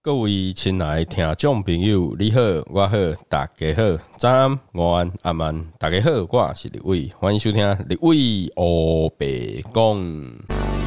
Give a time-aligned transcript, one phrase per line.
[0.00, 2.96] 各位亲爱听众朋友，你好，我好，
[3.28, 9.26] 大家好，早安、午安、阿曼，大家好，我是李伟，欢迎收听李伟欧白
[9.74, 10.77] 讲。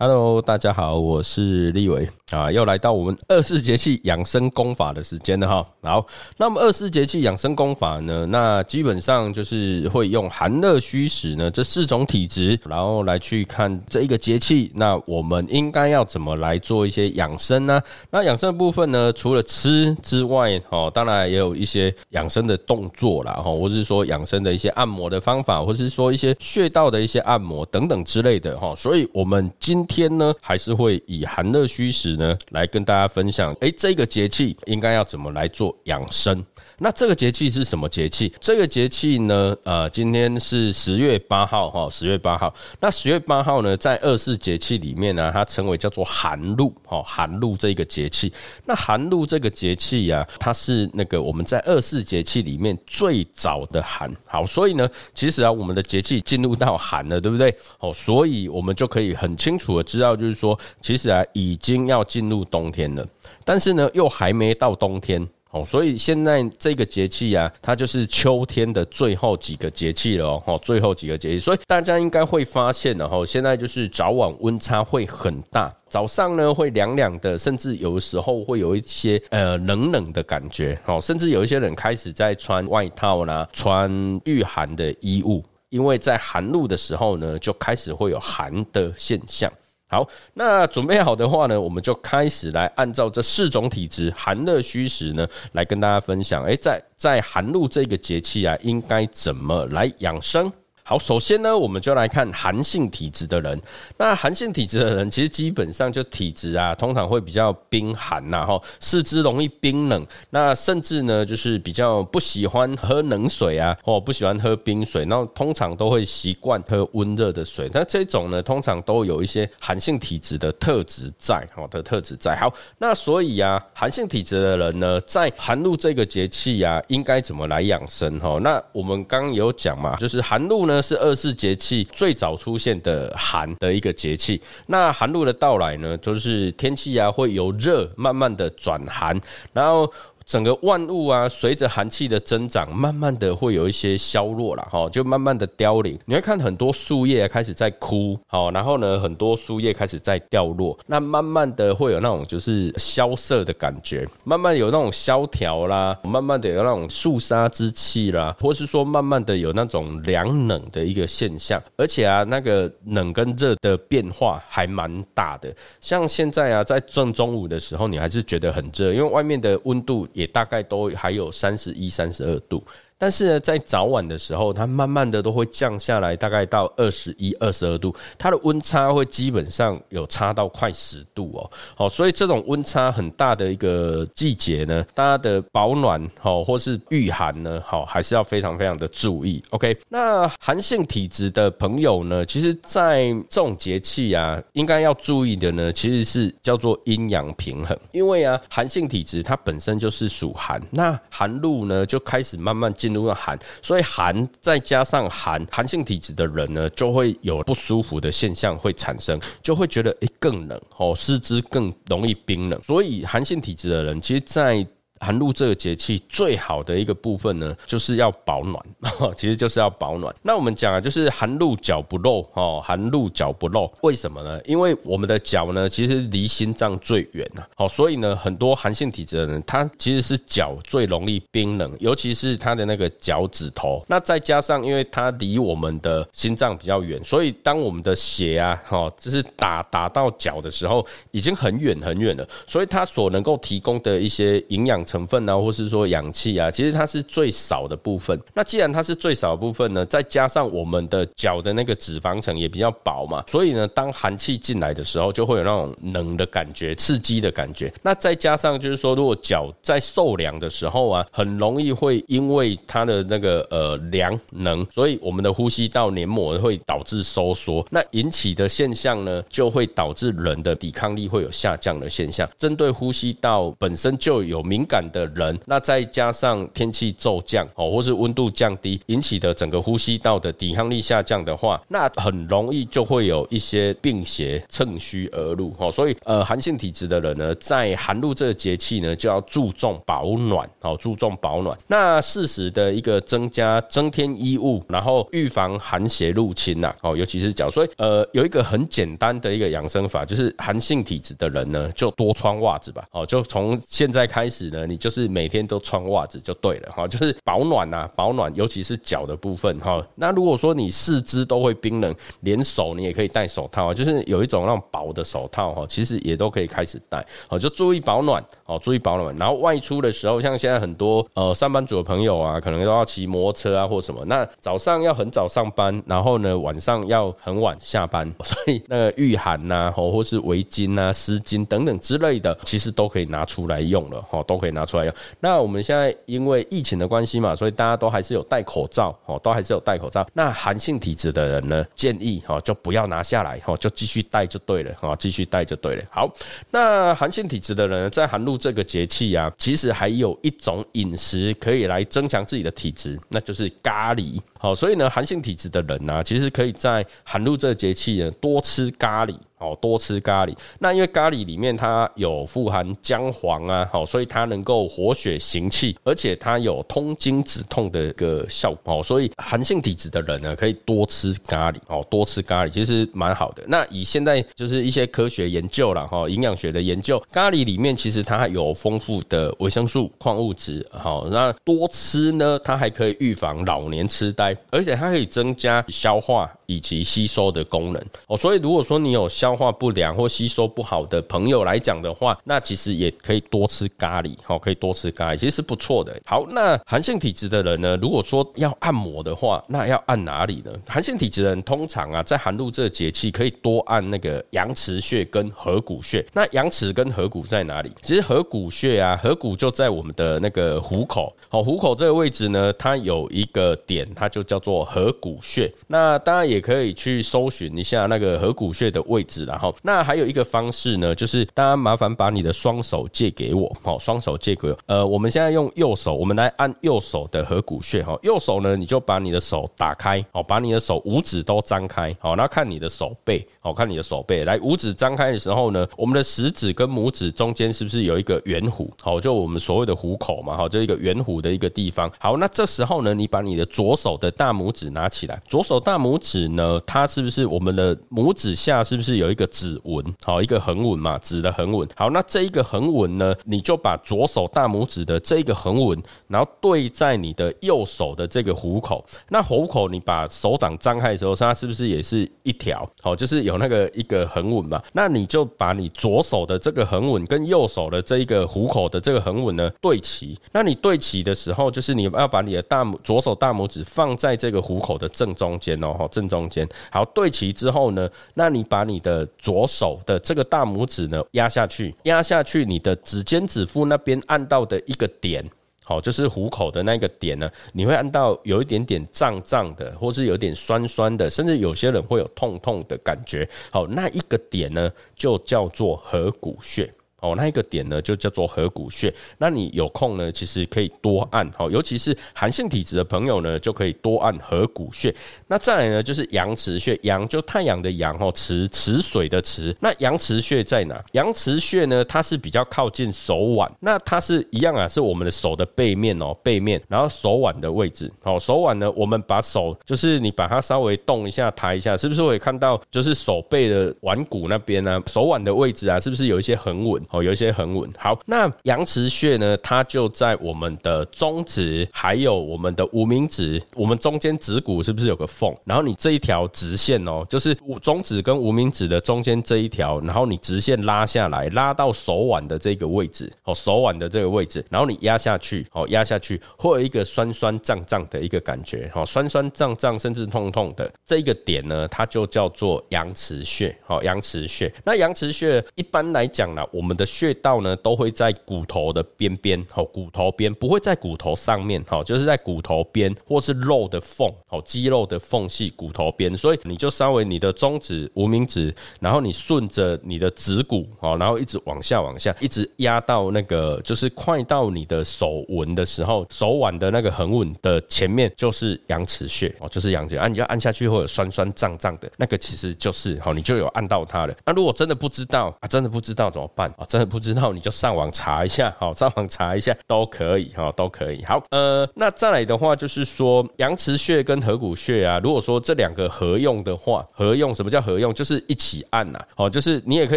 [0.00, 2.08] Hello，大家好，我是立伟。
[2.30, 5.66] 啊，又来到我们二四节气养生功法的时间了哈。
[5.82, 17.80] 好，那么二四节气养生功法呢，那基本上就是会用寒热虚实呢这四种体质，然后来去看这一个节气，那我们应该要怎么来做一些养生呢？
[18.10, 28.74] 那养生的部分呢，除了吃之外，哦，当然也有一些养生的动作啦，哈，或者是说养生的一些按摩的方法，或者是说一些穴道的一些按摩等等之类的哈。
[28.76, 33.54] 所以，我们今天呢，还是会以寒热虚实呢来跟大家分享。
[33.60, 36.44] 诶，这个节气应该要怎么来做养生？
[36.80, 38.32] 那这个节气是什么节气？
[38.40, 42.54] 这个节气呢，呃，今天是十月八号哈，十月八号。
[42.78, 48.32] 那十月八号呢，在二十四节气里面呢，它称为叫做寒露哈，寒露这个节气。
[48.64, 54.14] 那寒露这个节气呀，它是那个我们在二十四节气里面最早的寒。
[54.26, 57.52] 好，所以呢，其实啊，我们的节气进入到寒了，对不对？
[57.80, 63.06] 哦，所以我们就可以很清楚的知道，就是说，其实啊，已经要进入冬天了，
[63.44, 65.28] 但是呢，又还没到冬天。
[65.50, 83.90] 哦，所以现在这个节气啊，它就是秋天的最后几个节气了哦，最后几个节气，所以大家应该会发现，然后现在就是早晚温差会很大，早上呢会凉凉的，甚至有时候会有一些呃冷冷的感觉，哦，甚至有一些人开始在穿外套啦，穿
[84.26, 89.50] 御寒的衣物，因为在寒露的时候呢，就开始会有寒的现象。
[89.90, 96.44] 好，那准备好的话呢，我们就开始来按照这四种体质寒热虚实呢，来跟大家分享。
[96.44, 100.52] 诶，在在寒露这个节气啊，应该怎么来养生？
[100.88, 103.60] 好，首先呢，我们就来看寒性体质的人。
[103.98, 110.06] 那寒性体质的人，其实基本上就体质啊，通常会比较冰寒呐，哈，四肢容易冰冷。
[110.30, 115.04] 那甚至呢，就是比较不喜欢喝冷水啊，或不喜欢喝冰水。
[115.04, 117.70] 那通常都会习惯喝温热的水。
[117.74, 122.34] 那这种呢，通常都有一些寒性体质的特质在，哈的特质在。
[122.34, 128.18] 好，那所以啊，寒性体质的人呢，在寒露这个节气啊，应该怎么来养生？
[128.20, 130.77] 哈，那我们刚有讲嘛，就是寒露呢。
[130.80, 134.40] 是二四节气最早出现的寒的一个节气。
[134.66, 139.18] 那寒露的到来呢，就是天气啊会由热慢慢的转寒，
[139.52, 139.92] 然后。
[140.28, 145.98] 整个万物啊，随着寒气的增长，慢慢的会有一些消弱了哈，就慢慢的凋零。
[146.04, 165.50] 你会看很多树叶开始在枯，好，然后呢，很多树叶开始在掉落，那慢慢的会有那种就是萧瑟的感觉，慢慢有那种萧条啦，慢慢的有那种肃杀之气啦，或是说慢慢的有那种凉冷的一个现象，而且啊，那个冷跟热的变化还蛮大的。
[165.80, 170.06] 像现在啊，在正中午的时候，你还是觉得很热，因为外面的温度。
[170.18, 172.60] 也大概都还有三十一、三十二度。
[172.98, 181.48] 但是呢，在早晚的时候，它慢慢的都会降下来，大概到二十一、二十二度，它的温差会基本上有差到快十度哦。
[181.76, 189.40] 好，所以这种温差很大的一个季节呢，大家的保暖好或是御寒呢，好还是要非常非常的注意。
[189.50, 202.87] OK，那寒性体质的朋友呢，其实在这种节气啊，应该要注意的呢，其实是叫做阴阳平衡，因为啊，寒性体质它本身就是属寒，那寒露呢就开始慢慢进。
[202.88, 212.58] 进入了寒，所以寒再加上寒，寒性体质的人呢，就会有不舒服的现象会产生，就会觉得诶更冷哦，四肢更容易冰冷。
[212.62, 214.66] 所以寒性体质的人，其实，在
[215.00, 218.64] 寒露这个节气最好的一个部分呢，就是要保暖，
[219.16, 220.14] 其实就是要保暖。
[220.22, 224.40] 那我们讲啊，就是寒露脚不露哦，寒露脚不露，为什么呢？
[224.44, 233.84] 因为我们的脚呢，其实离心脏最远呐，好，所以呢，很多寒性体质的人，他其实是脚最容易冰冷，尤其是他的那个脚趾头。
[233.86, 248.18] 那再加上，因为它离我们的心脏比较远，所以当我们的血啊，哈，就是打打到脚的时候，已经很远很远了，所以它所能够提供的一些营养成分啊，或是说氧气啊，其实它是最少的部分。
[248.32, 257.70] 那既然它是最少的部分呢，再加上我们的脚的那个脂肪层也比较薄嘛，所以呢，当寒气进来的时候，就会有那种冷的感觉、刺激的感觉。
[257.82, 272.28] 那再加上就是说，如果脚在受凉的时候啊，很容易会因为它的那个呃凉能，所以我们的呼吸道黏膜会导致收缩，那引起的现象呢，就会导致人的抵抗力会有下降的现象。
[272.38, 285.70] 针对呼吸道本身就有敏感的人，那再加上天气骤降哦，或是温度降低引起的整个呼吸道的抵抗力下降的话，那很容易就会有一些病邪趁虚而入哦。
[285.70, 291.56] 所以呃，寒性体质的人呢，在寒露这个节气呢，就要注重保暖哦，注重保暖。
[291.66, 297.48] 那适时的一个增加增添衣物，然后预防寒邪入侵呐哦，尤其是脚。
[297.50, 309.84] 所以呃，有一个很简单的一个养生法，就是寒性体质的人呢，就多穿袜子吧哦，就从现在开始呢，你就是每天都穿袜子就对了哈，就是保暖呐，保暖，尤其是脚的部分哈。
[309.94, 319.16] 那如果说你四肢都会冰冷，连手你也可以戴手套，就是有一种那种薄的手套哈，其实也都可以开始戴哦，就注意保暖哦，注意保暖。
[319.16, 334.94] 然后外出的时候，像现在很多呃上班族的朋友啊，可能都要骑摩托车啊或什么，那早上要很早上班，然后呢晚上要很晚下班， 所以那个御寒呐，哦或是围巾呐、湿巾等等之类的，其实都可以拿出来用了哈，都可以拿拿出来用。
[335.20, 340.06] 那我们现在因为疫情的关系嘛，所以大家都还是有戴口罩哦，都还是有戴口罩。
[340.12, 345.84] 那寒性体质的人呢，建议哈就不要拿下来哈，就继续戴就对了哈，继续戴就对了。
[345.90, 346.12] 好，
[346.50, 354.20] 那寒性体质的人在寒露这个节气啊，其实还有一种饮食可以来增强自己的体质，那就是咖喱。
[354.38, 359.14] 好，所以呢，寒性体质的人呢，其实可以在寒露这个节气呢多吃咖喱。
[359.38, 360.36] 哦，多吃咖喱。
[360.58, 368.82] 那因为咖喱里面它有富含姜黄啊，好，所以它能够活血行气，而且它有通经止痛的一个效果。
[368.82, 371.56] 所以寒性体质的人呢，可以多吃咖喱。
[371.68, 373.42] 哦，多吃咖喱其实蛮好的。
[373.46, 380.66] 那以现在就是一些科学研究了哈，营养学的研究，咖喱里面其实它有丰富的维生素、矿物质。
[380.70, 387.82] 好，那多吃呢，它还可以预防老年痴呆，而且它可以增加消化以及吸收的功能。
[388.06, 395.94] 哦，所以如果说你有消化不良或吸收不好的朋友来讲的话，那其实也可以多吃咖喱，好，可以多吃咖喱，其实是不错的。
[396.06, 400.50] 好，那寒性体质的人呢，如果说要按摩的话，那要按哪里呢？
[400.66, 406.04] 寒性体质的人通常啊，在寒露这个节气，可以多按那个阳池穴跟合谷穴。
[406.14, 407.70] 那阳池跟合谷在哪里？
[407.82, 415.52] 其实合谷穴啊，合谷就在我们的那个虎口，好，虎口这个位置呢，它有一个点，它就叫做合谷穴。
[415.66, 419.24] 那当然也也可以去搜寻一下那个合谷穴的位置。
[419.24, 424.56] 然后，那还有一个方式呢，就是大家麻烦把你的双手借给我，好，双手借给我。
[424.66, 438.68] 呃，我们现在用右手，我们来按右手的合谷穴，哈，右手呢，你就把你的手打开，好，把你的手五指都张开，好，那看你的手背，好，看你的手背，来五指张开的时候呢，我们的食指跟拇指中间是不是有一个圆弧？
[438.80, 441.90] 好，就我们所谓的虎口嘛，好，这一个圆弧的一个地方。
[441.98, 449.08] 好，那这时候呢，你把你的左手的大拇指拿起来，左手大拇指呢，它是不是我们的拇指下是不是有？
[449.08, 451.66] 一个指纹，好，一个横纹嘛，指的横纹。
[451.74, 458.84] 好，那这一个横纹呢，你就把左手大拇指的这一个横纹，然后对在你的右手的这个虎口。
[459.08, 462.68] 那虎口，你把手掌张开的时候，它是不是也是一条？
[462.82, 464.62] 好，就是有那个一个横纹嘛。
[464.72, 470.18] 那你就把你左手的这个横纹跟右手的这一个虎口的这个横纹呢对齐。
[470.32, 476.48] 那你对齐的时候，就是你要把你的大拇左手大拇指放在这个虎口的正中间哦，正中中间。
[476.70, 485.24] 好，对齐之后呢，那你把你的左手的这个大拇指呢压下去，压下去，你的指尖指腹那边按到的一个点，
[485.64, 493.28] 好，就是虎口的那个点呢，你会按到有一点点胀胀的，或是有点酸酸的，甚至有些人会有痛痛的感觉。
[493.50, 496.68] 好，那一个点呢就叫做合谷穴。
[497.00, 498.92] 哦，那一个点呢就叫做合谷穴。
[499.18, 504.94] 那你有空呢，其实可以多按哦，尤其是寒性体质的朋友呢，就可以多按合谷穴。
[505.26, 509.56] 那再来呢，就是阳池穴，阳就太阳的阳哦，池池水的池。
[509.60, 510.82] 那阳池穴在哪？
[510.92, 524.82] 阳池穴呢，它是比较靠近手腕，那它是一样啊，是我们的手的背面哦，背面，然后手腕的位置哦，手腕呢，我们把手就是你把它稍微动一下，抬一下，是不是会看到就是手背的腕骨那边呢？
[524.86, 527.02] 手腕的位置啊，是不是有一些很稳哦？
[527.02, 527.70] 有一些横纹。
[527.78, 535.34] 好，那阳池穴呢，它就在我们的中指，还有我们的无名指，我们中间指骨是不是有个缝？
[535.44, 554.52] 然后你这一条直线哦，就是中指跟无名指的中间这一条，然后你直线拉下来，拉到手腕的这个位置哦，手腕的这个位置，然后你压下去哦，压下去会有一个酸酸胀胀的一个感觉哦，酸酸胀胀甚至痛痛的这一个点呢，它就叫做阳池穴哦，阳池穴。
[554.64, 584.14] 那阳池穴一般来讲呢，我们的穴道呢都会在骨头的边边哦，骨头边不会在骨头上面哦，就是在骨头边或是肉的缝哦，肌肉的缝隙，骨头边，所以你就稍微你的中指、无名指，然后你顺着你的指骨哦，然后一直往下往下，一直压到那个就是快到你的手纹的时候，手腕的那个横纹的前面就是阳池穴哦，就是阳池啊，你就按下去会有酸酸胀胀的那个，其实就是好，你就有按到它了。
[584.24, 586.64] 那如果真的不知道啊，真的不知道怎么办啊？
[586.68, 591.02] 真的不知道你就上网查一下， 好，上网查一下都可以哈，都可以。
[591.04, 597.92] 好，呃，那再来的话就是说阳池穴跟合谷穴啊，如果说这两个合用的话，合用什么叫合用？
[597.94, 599.96] 就是一起按呐，好，就是你也可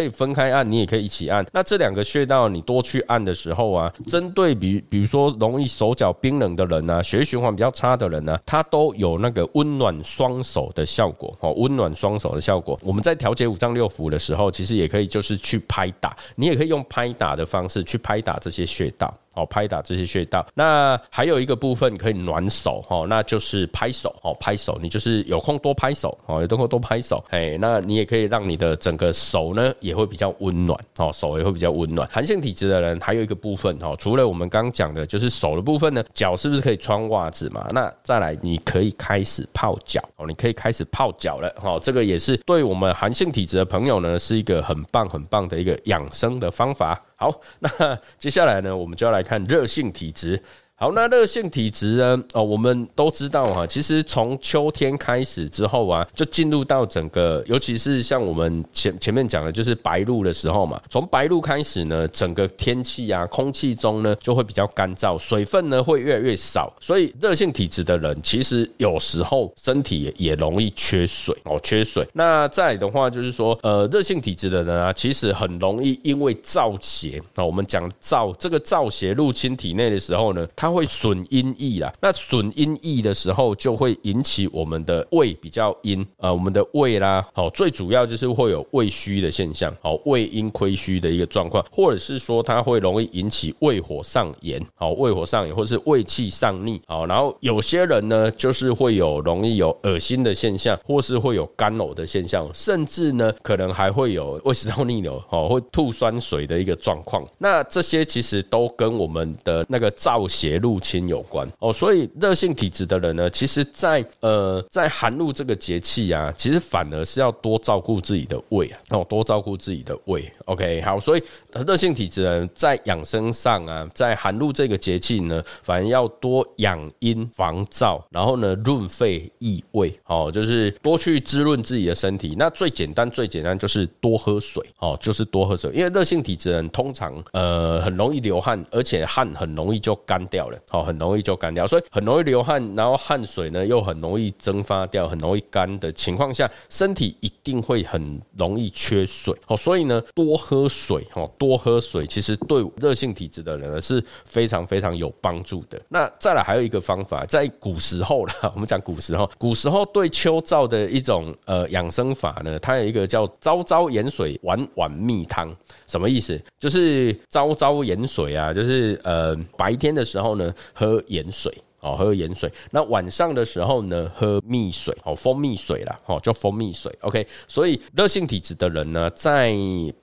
[0.00, 1.44] 以分开按，你也可以一起按。
[1.52, 12.78] 那这两个穴道你多去按的时候啊，针对比比如说容易手脚冰冷的人啊，血液循环比较差的人呢，它都有那个温暖双手的效果，哦，温暖双手的效果。
[12.82, 19.21] 我们在调节五脏六腑的时候，其实也可以就是去拍打，你也用拍打的方式去拍打这些穴道。
[19.34, 32.08] 哦，拍打这些穴道，那还有一个部分可以暖手哦，那就是拍手哦，拍手，你就是有空多拍手哦，有空多拍手，哎，那你也可以让你的整个手呢也会比较温暖哦，手也会比较温暖。
[32.10, 37.66] 寒性体质的人还有一个部分哦，除了我们刚讲的，就是手的部分呢，脚是不是可以穿袜子嘛？
[37.72, 47.00] 那再来，你可以开始泡脚哦，你可以开始泡脚了哦，这个也是对我们寒性体质的朋友呢，是一个很棒很棒的一个养生的方法。
[47.22, 50.42] 好，那接下来呢，我们就要来看热性体质。
[50.82, 52.24] 好，那热性体质呢？
[52.32, 60.82] 哦，我们都知道哈，其实从秋天开始之后啊，就进入到整个，尤其是像我们前前面讲的，就是白露的时候嘛。
[60.90, 72.04] 从白露开始呢，整个天气啊，空气中呢就会比较干燥，水分呢会越来越少，所以热性体质的人其实有时候身体也容易缺水哦，缺水。
[72.12, 107.26] 那再的话就是说，呃，热性体质的人啊，其实很容易因为燥邪啊，我们讲燥这个燥邪入侵体内的时候呢，它会损阴液啦，那损阴液的时候，就会引起我们的胃比较阴，呃，我们的胃啦，好，最主要就是会有胃虚的现象，好，胃阴亏虚的一个状况，或者是说它会容易引起胃火上炎，好，胃火上炎，或是胃气上逆，好，然后有些人呢，就是会有容易有恶心的现象，或是会有干呕的现象，甚至呢，可能还会有胃食道逆流，哦，会吐酸水的一个状况。
[107.38, 120.30] 那这些其实都跟我们的那个造血入侵有关哦，所以热性体质的人呢，其实，在呃，在寒露这个节气啊，其实反而是要多照顾自己的胃啊，哦，多照顾自己的胃。
[120.46, 121.22] OK，好，所以
[121.66, 132.34] 热性体质人在养生上啊，在寒露这个节气呢，反而要多养阴防燥，然后呢，润肺益胃，哦，就是多去滋润自己的身体。
[132.38, 140.58] 那最简单、最简单就是多喝水，哦，就是多喝水，因为热性体质人通常呃很容易流汗，而且汗很容易就干掉了。
[140.68, 149.34] 好，很容易就干掉，所以很容易流汗，然后汗水呢又很容易蒸发掉，很容易干的情况下，身体一定会很容易缺水。
[149.44, 155.80] 好，所以呢，多喝水，哈，多喝水，其实对热性体质的人呢是非常非常有帮助的。
[155.88, 165.54] 那再来还有一个方法，在古时候了， 我们讲古时候，古时候对秋燥的一种呃养生法呢，它有一个叫朝朝盐水，晚晚蜜汤，
[165.86, 166.40] 什么意思？
[166.58, 170.54] 就是朝朝盐水啊，就是呃白天的时候呢。
[170.74, 172.50] 喝盐水哦，喝盐水。
[172.70, 176.96] 那晚上的时候呢，喝蜜水哦，蜂蜜水啦，哦，叫蜂蜜水。
[177.00, 179.54] OK，所以热性体质的人呢，在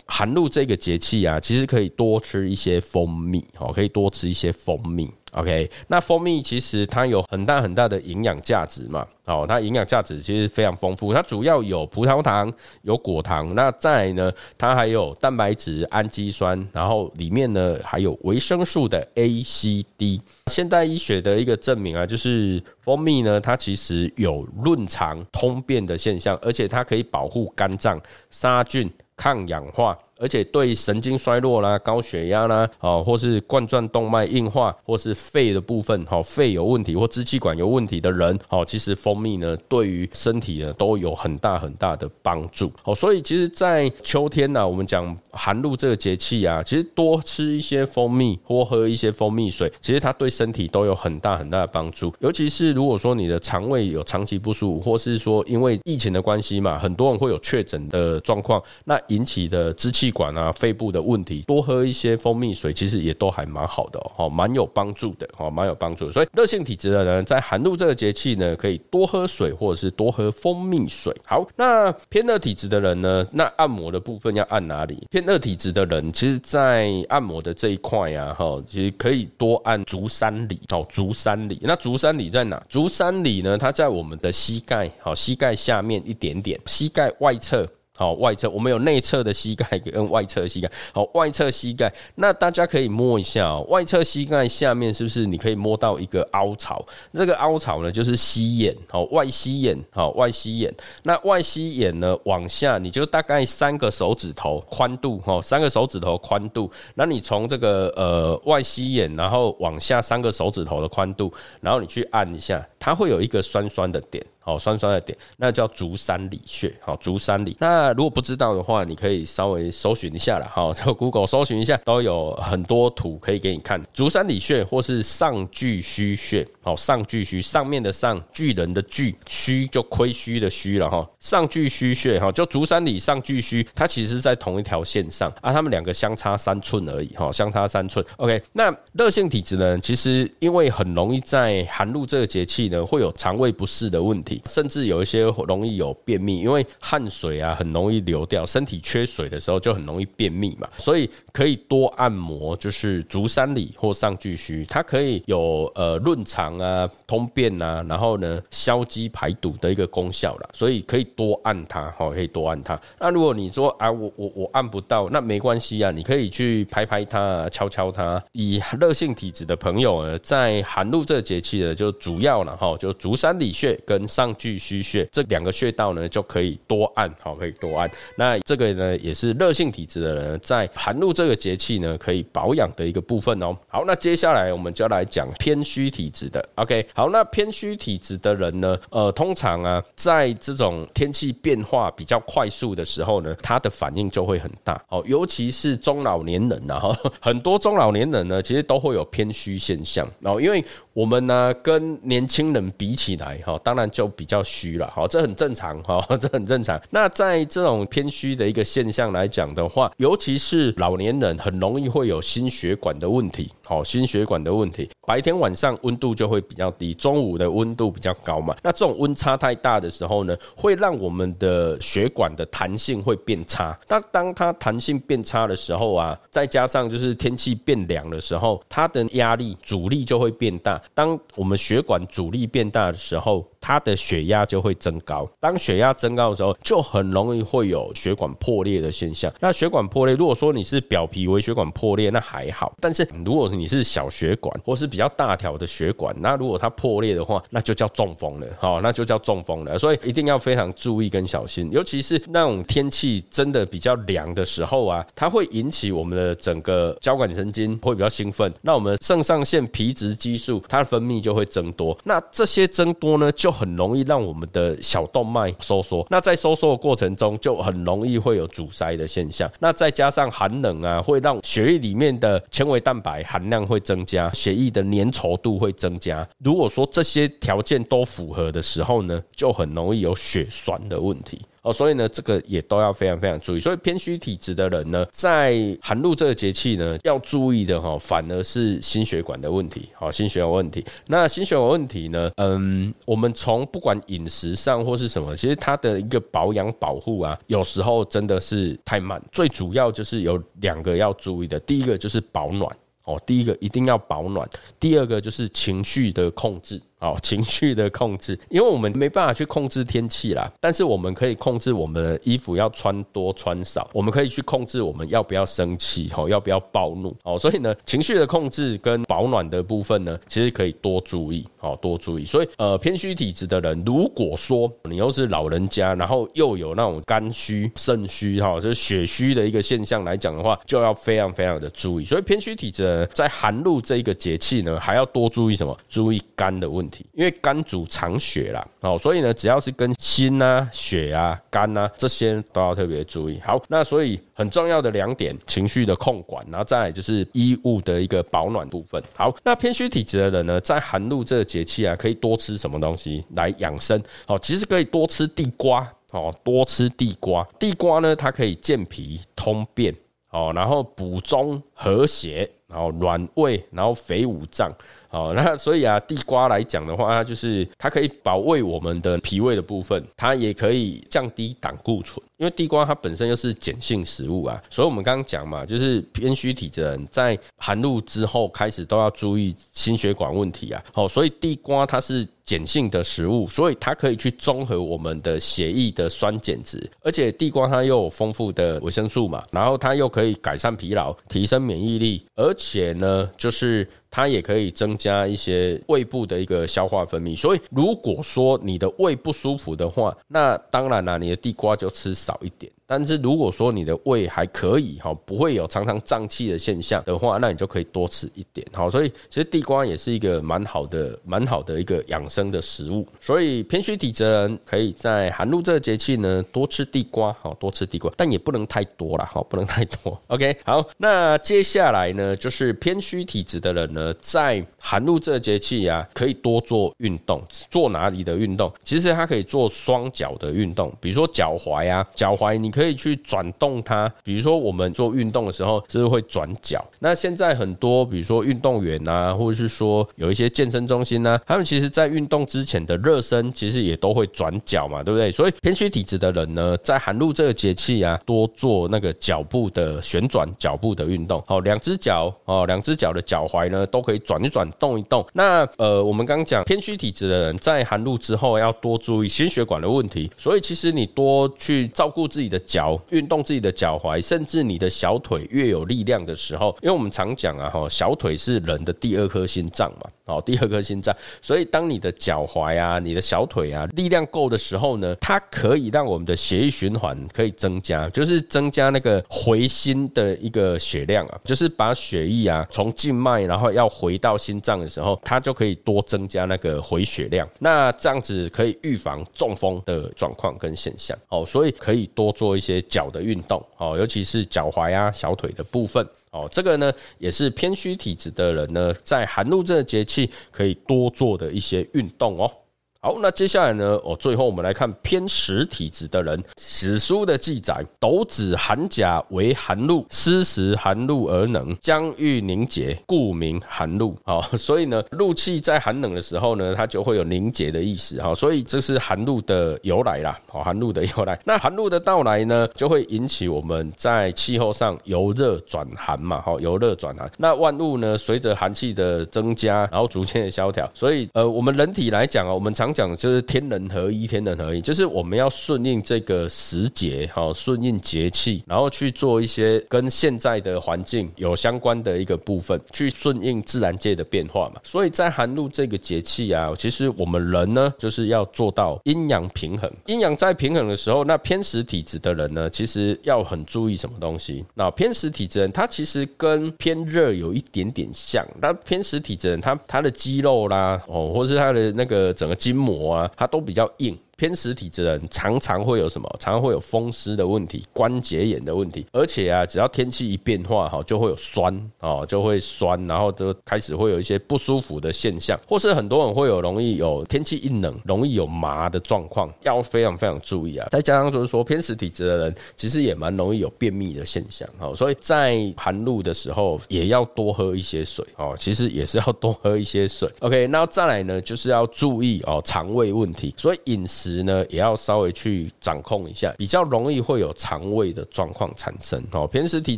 [0.05, 5.09] 寒露这个节气啊，其实可以多吃一些蜂蜜哦，可以多吃一些蜂蜜。
[5.33, 20.21] OK，那蜂蜜其实它有很大很大的营养价值嘛，哦，它营养价值其实非常丰富，它主要有葡萄糖、有果糖，那再呢，它还有蛋白质、氨基酸，然后里面呢还有维生素的 A、C、D。
[20.47, 29.97] 现代医学的一个证明啊，就是蜂蜜呢，它其实有润肠通便的现象，而且它可以保护肝脏、杀菌、抗氧化。
[30.19, 42.71] 而且对神经衰弱啦、高血压啦，哦，或是冠状动脉硬化，或是肺的部分，哦，肺有问题或支气管有问题的人，哦，其实蜂蜜呢，对于身体呢都有很大很大的帮助。
[42.83, 52.13] 哦，所以其实，在秋天呢，我们讲寒露这个节气啊，其实多吃一些蜂蜜或喝一些蜂蜜水，其实它对身体都有很大很大的帮助。
[52.19, 66.11] 尤其是如果说你的肠胃有长期不舒服，或是说因为疫情的关系嘛，很多人会有确诊的状况，那引起的支气管啊、肺部的问题，多喝一些蜂蜜水，其实也都还蛮好的哦，蛮有帮助的哦，蛮有帮助。
[66.11, 71.15] 所以热性体质的人在寒露这个节气呢，可以多喝水或者是多喝蜂蜜水。
[71.25, 75.07] 好，那偏热体质的人呢，那按摩的部分要按哪里？
[75.09, 81.59] 偏热体质的人，其实在按摩的这一块呀，哈，其实可以多按足三里哦，足三里。
[81.61, 82.61] 那足三里在哪？
[82.69, 87.65] 足三里呢，它在我们的膝盖，好，膝盖下面一点点，膝盖外侧。
[87.99, 90.71] 好，外侧我们有内侧的膝盖跟外侧膝盖。
[90.93, 93.65] 好，外侧膝盖，那大家可以摸一下哦。
[93.67, 96.85] 外侧膝盖下面是不是你可以摸到一个凹槽？
[97.11, 98.73] 这个凹槽呢，就是膝眼。
[98.89, 99.77] 好，外膝眼。
[99.91, 100.73] 好，外膝眼。
[101.03, 105.17] 那外膝眼呢，往下你就大概三个手指头宽度。
[105.17, 106.71] 哈，三个手指头宽度。
[106.95, 111.29] 那你从这个呃外膝眼，然后往下三个手指头的宽度，
[111.59, 114.25] 然后你去按一下，它会有一个酸酸的点。
[114.49, 116.73] 好，酸酸的点，那叫足三里穴。
[116.81, 117.55] 好，足三里。
[117.59, 120.49] 那如果不知道的话，你可以稍微搜寻一下了。
[120.51, 123.79] 好， 在 Google 搜寻一下，都有很多图可以给你看。
[123.93, 126.47] 足三里穴或是上巨虚穴。
[126.63, 131.07] 好，上巨虚，上面的上，巨人的巨，虚就亏虚的虚了哈。
[131.19, 137.09] 上巨虚穴，哈，就足三里上巨虚，它其实在同一条线上啊，它们两个相差三寸而已。
[137.15, 138.03] 哈，相差三寸。
[138.17, 144.38] OK，那热性体质呢，其实因为很容易在寒露这个节气呢，会有肠胃不适的问题。
[144.45, 162.79] 甚至有一些容易有便秘，因为汗水啊很容易流掉，身体缺水的时候就很容易便秘嘛，所以可以多按摩，就是足三里或上巨虚，它可以有呃润肠啊、通便啊，然后呢消积排毒的一个功效了，所以可以多按它，哈，可以多按它。
[162.99, 168.23] 那如果你说啊，我我我按不到，那没关系啊，你可以去拍拍它，敲敲它。
[168.31, 174.28] 以热性体质的朋友呢，在寒露这个节气呢，就主要了哈，就足三里穴跟上。
[174.35, 177.89] 巨虚穴这两个穴道呢，就可以多按，好，可以多按。
[178.15, 183.55] 那这个呢，也是热性体质的人在寒露这个节气呢，可以保养的一个部分哦。
[183.67, 186.43] 好，那接下来我们就来讲偏虚体质的。
[186.55, 194.81] OK，好，那偏虚体质的人呢，呃，通常啊，在这种天气变化比较快速的时候呢，他的反应就会很大。
[194.89, 200.07] 哦，尤其是中老年人呐，哈，很多中老年人呢，其实都会有偏虚现象。
[200.19, 200.63] 然后，因为
[200.99, 206.77] 我们呢，跟年轻人比起来，哈，当然就比较虚了，好，这很正常，哈， 这很正常。
[206.89, 214.89] 那在这种偏虚的一个现象来讲的话，尤其是老年人，很容易会有心血管的问题，好，心血管的问题。
[215.07, 218.53] 白天晚上温度就会比较低，中午的温度比较高嘛。
[218.61, 223.79] 那这种温差太大的时候呢，会让我们的血管的弹性会变差。
[223.87, 230.79] 那当它弹性变差的时候啊，再加上就是天气变凉的时候，它的压力阻力就会变大。
[230.93, 235.29] 当我们血管阻力变大的时候，它的血压就会增高。
[235.39, 239.31] 当血压增高的时候，就很容易会有血管破裂的现象。
[239.39, 248.47] 那血管破裂，如果说你是表皮微血管破裂，那还好；但是如果你是小血管或是比较大条的血管，那如果它破裂的话，那就叫中风了。
[248.59, 249.77] 好，那就叫中风了。
[249.77, 261.97] 所以一定要非常注意跟小心，尤其是那种天气真的比较凉的时候啊，它会引起我们的整个交感神经会比较兴奋，那我们肾上腺皮质激素它的分泌就会增多。
[262.03, 269.49] 那这些增多呢，就就很容易让我们的小动脉收缩，那在收缩的过程中就很容易会有阻塞的现象。
[269.59, 276.27] 那再加上寒冷啊，会让血液里面的纤维蛋白含量会增加，血液的粘稠度会增加。
[276.43, 281.41] 如果说这些条件都符合的时候呢，就很容易有血栓的问题。
[281.61, 283.59] 哦，所以呢，这个也都要非常非常注意。
[283.59, 289.89] 所以偏虚体质的人呢，在寒露这个节气呢，要注意的哈，反而是心血管的问题。
[289.93, 290.85] 好，心血管问题。
[291.07, 299.21] 那心血管问题呢，嗯，我们从不管饮食上或是什么，其实它的一个保养保护啊，有时候真的是太慢。
[299.31, 302.69] 最主要就是有两个要注意的，第一个就是保暖。
[303.05, 304.47] 哦，第一个一定要保暖，
[304.79, 306.79] 第二个就是情绪的控制。
[306.99, 322.25] 哦，情绪的控制，因为我们没办法去控制天气啦，但是我们可以控制我们的衣服要穿多穿少，我们可以去控制我们要不要生气，哦，要不要暴怒，哦，所以呢，情绪的控制跟保暖的部分呢，其实可以多注意，哦，多注意。
[322.25, 332.03] 所以，呃，偏虚体质的人，如果说你又是老人家，然后又有那种肝虚、肾虚，哈，就是血虚的一个现象来讲的话，就要非常非常的注意。
[332.03, 335.77] 所以，偏虚体质在寒露这一个节气呢，还要多注意什么？
[335.87, 336.88] 注意肝的问题。
[337.13, 343.39] 因为肝主藏血啦，哦，所以呢，只要是跟心啊、血啊、肝啊这些都要特别注意。
[343.43, 349.01] 好，那所以很重要的两点，情绪的控管，然后再来就是衣物的一个保暖部分。
[349.15, 354.01] 好，那偏虚体质的人呢，在寒露这个节气啊，可以多吃什么东西来养生？
[354.27, 357.47] 哦，其实可以多吃地瓜，哦，多吃地瓜。
[357.59, 359.93] 地瓜呢，它可以健脾通便，
[360.31, 364.71] 哦，然后补中和谐，然后暖胃，然后肥五脏。
[365.09, 372.23] 好，那所以啊，地瓜来讲的话，它就是它可以保卫我们的脾胃的部分，它也可以降低胆固醇。
[372.37, 380.81] 因为地瓜它本身又是碱性食物啊，所以我们刚刚讲嘛，就是偏虚体质的人在寒露之后开始都要注意心血管问题啊。
[380.93, 397.35] 好，所以地瓜它是碱性的食物，所以它可以去中和我们的血液的酸碱值，而且地瓜它又有丰富的维生素嘛，然后它又可以改善疲劳、提升免疫力，而且呢，就是它也可以增加一些胃部的一个消化分泌。
[397.35, 402.09] 所以如果说你的胃不舒服的话，那当然啦，你的地瓜就吃。
[402.19, 402.69] 少一点。
[402.89, 408.89] 但是如果说你的胃还可以哈，不会有常常胀气的现象的话，那你就可以多吃一点好。
[408.89, 413.07] 所以其实地瓜也是一个蛮好的、蛮好的一个养生的食物。
[413.21, 420.19] 所以偏虚体质人可以在寒露这个节气呢多吃地瓜哈，多吃地瓜，但也不能太多了哈，不能太多。
[420.25, 427.39] OK，好，那接下来呢就是偏虚体质的人呢，在寒露这个节气啊，可以多做运动。
[427.69, 428.73] 做哪里的运动？
[428.83, 432.78] 其实它可以做双脚的运动，比如说脚踝啊，脚踝你可。
[432.79, 436.81] 可以去转动它，比如说我们做运动的时候，就是会转脚。
[436.99, 445.29] 那现在很多，比如说运动员啊，或者是说有一些健身中心呢，他们其实在运动之前的热身，其实也都会转脚嘛，对不对？
[445.29, 451.43] 所以偏虚体质的人呢，在寒露这个节气啊，多做那个脚部的旋转脚步的运动。
[451.45, 455.27] 好，两只脚哦，两只脚的脚踝呢，都可以转一转，动一动。
[455.33, 460.31] 那呃，我们刚讲偏虚体质的人，在寒露之后要多注意心血管的问题。
[460.37, 462.57] 所以其实你多去照顾自己的。
[462.69, 492.49] 脚运动自己的脚踝，甚至你的小腿越有力量的时候，因为我们常讲啊，哈，小腿是人的第二颗心脏嘛，哦，第二颗心脏，所以当你的脚踝啊，你的小腿啊，力量够的时候呢，它可以让我们的血液循环可以增加，就是增加那个回心的一个血量啊， 就是把血液啊从静脉然后要回到心脏的时候，它就可以多增加那个回血量，那这样子可以预防中风的状况跟现象，哦，所以可以多做。
[492.59, 493.65] 一些脚的运动。
[493.77, 496.05] 哦，尤其是脚踝啊、小腿的部分。
[496.31, 502.51] 哦，这个呢也是偏虚体质的人呢，在寒露这个节气可以多做的一些运动哦。
[503.01, 503.97] 好，那接下来呢？
[504.03, 506.43] 哦，最后我们来看偏实体质的人。
[506.59, 514.13] 史书的记载：斗子寒甲为寒露，湿时寒露而冷，将欲凝结，故名寒露。
[514.25, 518.21] 好，所以呢，露气在寒冷的时候呢，它就会有凝结的意思。
[518.21, 520.37] 好，所以这是寒露的由来啦。
[520.49, 521.39] 好，寒露的由来。
[521.45, 526.41] 那寒露的到来呢，就会引起我们在气候上由热转寒嘛。
[526.41, 527.31] 好，由热转寒。
[527.37, 530.91] 那万物呢，随着寒气的增加，然后逐渐的萧条。
[530.93, 544.79] 所以，呃，我们人体来讲啊，我们常讲就是天人合一，天人合一，就是我们要顺应这个时节，哈，顺应节气，然后去做一些跟现在的环境有相关的一个部分，去顺应自然界的变化嘛。
[544.83, 549.91] 所以在寒露这个节气啊，其实我们人呢，就是要做到阴阳平衡。
[550.05, 554.65] 阴阳在平衡的时候，那偏食体质的人呢，其实要很注意什么东西？
[554.73, 558.43] 那偏食体质人，他其实跟偏热有一点点像。
[558.61, 562.78] 那偏食体质人，他他的肌肉啦，哦，或是他的那个整个筋。
[562.79, 564.17] 膜啊，它都比较硬。
[564.39, 566.33] 偏实体质的人常常会有什么？
[566.39, 580.87] 常常会有风湿的问题、关节炎的问题，而且啊，只要天气一变化哈，就会有酸哦，就会酸，然后就开始会有一些不舒服的现象，或是很多人会有容易有天气一冷容易有麻的状况，要非常非常注意啊。
[580.91, 590.31] 再加上就是说偏实体质的人，其实也蛮容易有便秘的现象哦，所以在寒露的时候也要多喝一些水哦，其实也是要多喝一些水。
[590.39, 594.28] OK，那再来呢，就是要注意哦肠胃问题，所以饮食。
[594.29, 599.47] 食呢也要稍微去掌控一下，比较容易会有肠胃的状况产生哦。
[599.47, 599.97] 偏食体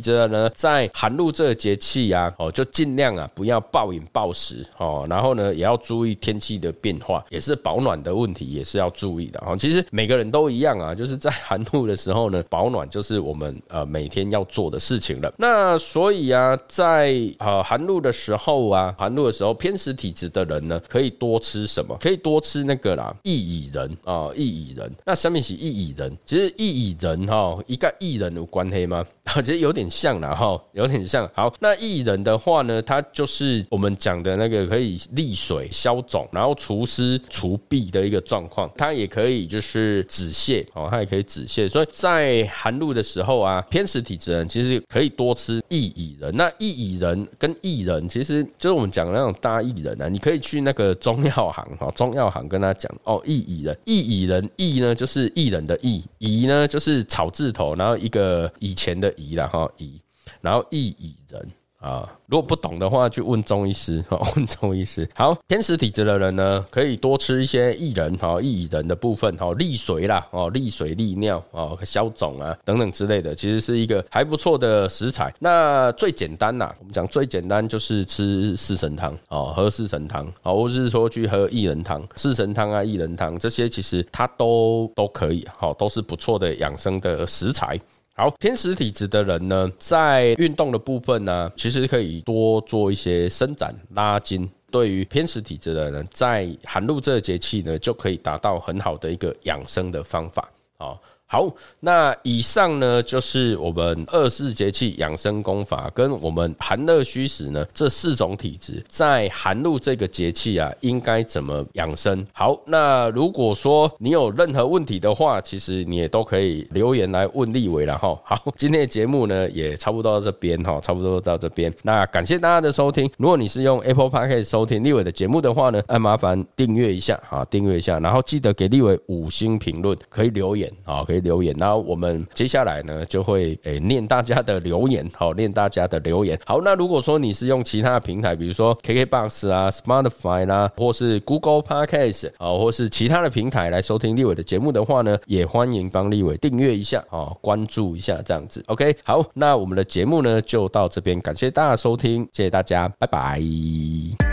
[0.00, 9.56] 质的呢，在寒露这个节气啊，哦，就尽量啊不要暴饮暴食哦，然后呢也要注意天气的变化，也是保暖的问题，也是要注意的哦。
[9.56, 15.32] 其实每个人都一样啊，就是在寒露的时候呢， 保暖就是我们呃每天要做的事情了。
[15.36, 21.96] 那所以啊，在呃寒露的时候啊，寒露的时候偏食体质的人呢，可以多吃什么？
[22.00, 24.92] 可以多吃那个啦，薏苡仁啊，哦薏苡仁。
[25.04, 29.04] 那下面写薏苡仁，其实薏苡仁哈，一个薏仁有关黑吗？
[29.42, 31.28] 其实有点像啦哈，有点像。
[31.34, 38.70] 好，那薏仁的话呢，它就是我们讲的那个可以利水消肿，然后除湿除痹的一个状况。
[38.76, 41.68] 它也可以就是止泻哦，它也可以止泻。
[41.68, 46.36] 所以在寒露的时候啊，偏食体质人其实可以多吃薏苡仁。
[46.36, 60.00] 那薏苡仁跟薏仁，其实就是我们讲的那种大薏仁啊，你可以去那个中药行哈，中药行跟他讲哦，薏苡仁，薏蚁人蚁呢就是蚁人的蚁，蚁呢就是草字头，然后一个以前的蚁了哈，蚁，
[60.40, 61.48] 然后蚁蚁人。
[61.82, 64.02] 啊，如果不懂的话，就问中医师。
[64.36, 65.06] 问中医师。
[65.14, 75.34] 好，偏食体质的人呢，可以多吃一些薏仁，哈，薏仁的部分，哈，利水啦，哦，利水利尿，哦，消肿啊，等等之类的，其实是一个还不错的食材。
[75.40, 87.76] 那最简单呐，我们讲最简单就是吃四神汤，哦，喝四神汤，哦，或是说去喝薏仁汤、四神汤啊、薏仁汤这些，其实它都都可以，好，都是不错的养生的食材。
[88.14, 94.48] 好，偏食体质的人呢，在运动的部分呢，其实可以多做一些伸展拉筋。
[94.70, 100.48] 对于偏食体质的人，在寒露这个节气呢，就可以达到很好的一个养生的方法。
[100.78, 101.00] 好。
[101.32, 101.48] 好，
[101.80, 112.22] 那以上呢就是我们二四节气养生功法跟我们寒热虚实呢这四种体质在寒露这个节气啊应该怎么养生？
[112.34, 118.14] 好，那如果说你有任何问题的话，其实你也都可以留言来问立伟了哈。
[118.26, 121.72] 好，今天的节目呢也差不多到这边哈，差不多到这边。
[121.82, 123.10] 那感谢大家的收听。
[123.16, 131.21] 如果你是用 Apple p o c a s t 收听立伟的节目的话呢，那麻烦订阅一下哈，订阅一下，然后记得给立伟五星评论，可以留言啊，可以。
[131.22, 136.38] 留言，然后我们接下来呢就会诶念大家的留言，好念大家的留言。
[136.44, 148.62] 好，那如果说你是用其他的平台，比如说 KKBox 啊、Spotify 啦，或是 Google Podcast 啊，或是其他的平台来收听立伟的节目的话呢，也欢迎帮立伟订阅一下啊，关注一下这样子。
[148.66, 154.31] OK，好，那我们的节目呢就到这边，感谢大家收听，谢谢大家，拜拜。